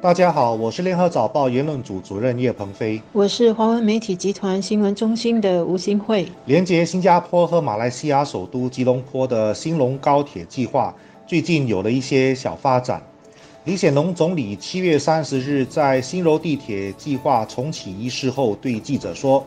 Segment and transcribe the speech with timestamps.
[0.00, 6.26] 大家好，我是联合早报言论组主任叶鹏飞，我是华文媒体集团新闻中心的吴新慧。
[6.46, 10.92] 连接新加坡和马来西亚首都吉隆坡的兴隆高铁计划
[11.24, 13.00] 最近有了一些小发展。
[13.64, 19.46] 李显龙总理七月三十日在新柔地铁计划重启仪式后对记者说：“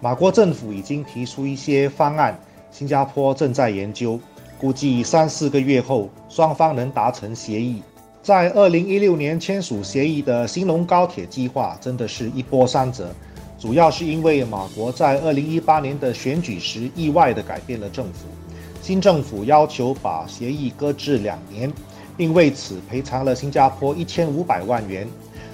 [0.00, 2.38] 马国政府已经提出一些方案，
[2.70, 4.20] 新加坡正在研究，
[4.60, 7.82] 估计三四个月后双方能达成协议。”
[8.24, 13.14] 在二零一六年签署协议的兴隆高铁计划真的是一波三折，
[13.58, 18.24] 主要是因为马国在二零一八年的选举时意外地改变了政府，
[18.80, 21.70] 新政府要求把协议搁置两年，
[22.16, 25.06] 并为此赔偿了新加坡一千五百万元。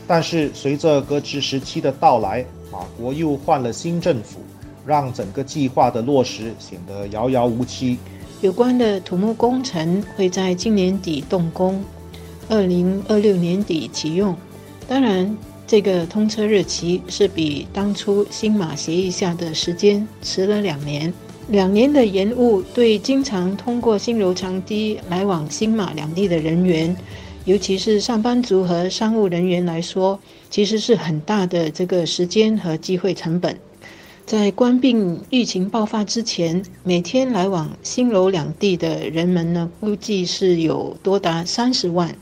[0.06, 4.38] 但是随着搁置时期的到来，马国又换了新政府，
[4.86, 7.98] 让整个计划的落实显得遥遥无期。
[8.42, 11.84] 有关的土木工程会在今年底动工。
[12.50, 14.36] 二零二六年底启用，
[14.88, 21.14] 当然，这个通车日期是比当初新马协议下的时间迟了两年。
[21.50, 26.96] 两年的延误，对经常通过新柔长堤来往新马两地的人员，
[27.44, 30.18] 尤其是上班族和商务人员来说，
[30.50, 33.56] 其实是很大的这个时间和机会成本。
[34.26, 42.12] 在关病疫情爆发之前，每天来往新柔两地的人们呢，估计是有多达三十万。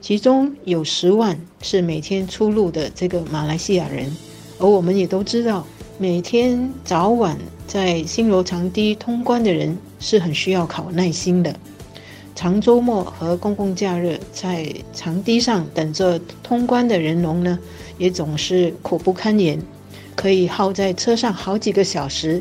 [0.00, 4.16] 其中有十万是每天出入的这个马来西亚人，
[4.58, 5.66] 而我们也都知道，
[5.98, 11.54] 每天早晚在新罗长堤通关的人是很需要考耐心的。
[12.34, 17.58] 长周末和公共假日在长堤上等着通关的人龙呢，
[17.98, 19.60] 也总是苦不堪言，
[20.14, 22.40] 可以耗在车上好几个小时。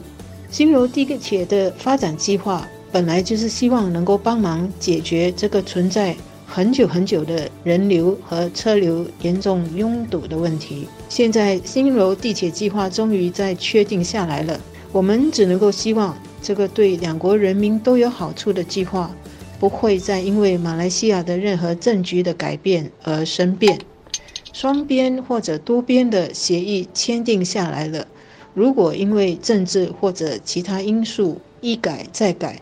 [0.51, 6.15] 新罗地铁的发展计划本来就是希望能够帮忙解决这个存在。
[6.49, 14.59] 很久很久的人流和车流严重拥堵的问题，现在新柔地铁计划终于在确定下来了。
[14.93, 19.13] 我们只能够希望这个对两国人民都有好处的计划，
[19.59, 23.77] 不会再因为马来西亚的任何政局的改变而生变。
[24.53, 28.07] 双边或者多边的协议签订下来了，
[28.55, 32.59] 如果因为政治或者其他因素一改再改。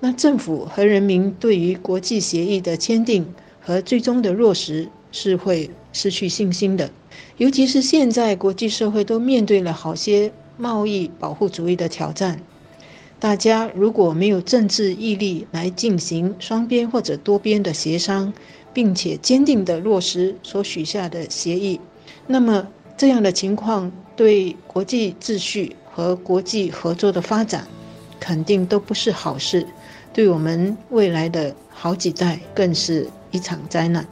[0.00, 3.26] 那政府和人民对于国际协议的签订
[3.60, 6.90] 和最终的落实是会失去信心的，
[7.36, 12.40] 尤其是现在国际社会都面对了好些贸易保护主义的挑战，
[13.18, 18.32] 大家如果没有政治毅力来进行双边或者多边的协商，
[18.72, 21.78] 并且坚定地落实所许下的协议，
[22.26, 22.66] 那么
[22.96, 27.66] 这样的情况对国际秩序和国际合作的发展
[28.22, 29.66] 肯定都不是好事。
[30.12, 34.06] 对我们未来的好几代更是一场灾难，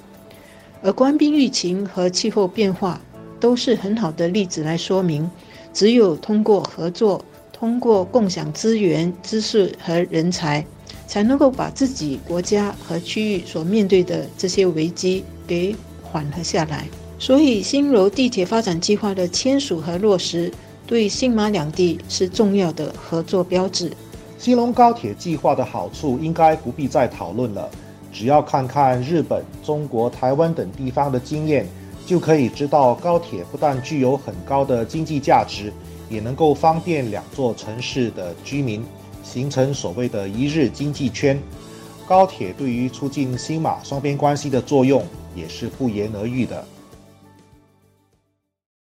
[0.83, 3.01] 而官兵疫情和气候变化
[3.39, 5.31] 都是很好的例子来说明，
[5.73, 10.67] 只有通过合作，通过共享资源、知识和人才，
[11.07, 16.89] 才能够把自己国家和区域所面对的这些危机给缓和下来。
[17.21, 20.51] 所以，新柔地铁发展计划的签署和落实，
[20.91, 23.93] 对新马两地是重要的合作标志。
[24.37, 27.71] 西隆高铁计划的好处应该不必再讨论了，
[28.13, 31.65] 只要看看日本、中国、台湾等地方的经验，
[32.05, 35.73] 就可以知道高铁不但具有很高的经济价值，
[36.09, 38.85] 也能够方便两座城市的居民，
[39.23, 41.41] 形成所谓的一日经济圈。
[42.05, 45.05] 高铁对于促进新马双边关系的作用
[45.37, 46.65] 也是不言而喻的。